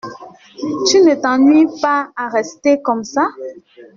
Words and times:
Tu 0.87 0.99
ne 1.01 1.13
t’ennuies 1.13 1.79
pas 1.79 2.09
à 2.15 2.27
rester 2.29 2.81
comme 2.81 3.03
ça? 3.03 3.29